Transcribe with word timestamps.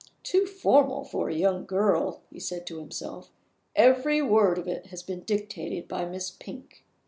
"Too 0.23 0.47
formal 0.47 1.03
for 1.03 1.29
a 1.29 1.35
young 1.35 1.63
girl!" 1.67 2.23
he 2.31 2.39
said 2.39 2.65
to 2.65 2.79
himself. 2.79 3.29
"Every 3.75 4.19
word 4.19 4.57
of 4.57 4.67
it 4.67 4.87
has 4.87 5.03
been 5.03 5.19
dictated 5.21 5.87
by 5.87 6.05
Miss 6.05 6.31
Pink." 6.31 6.83